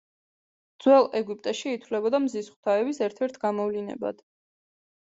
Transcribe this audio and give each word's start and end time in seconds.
ძველ 0.85 1.05
ეგვიპტეში 1.19 1.75
ითვლებოდა 1.81 2.23
მზის 2.25 2.51
ღვთაების 2.55 3.05
ერთ-ერთ 3.11 3.41
გამოვლინებად. 3.47 4.29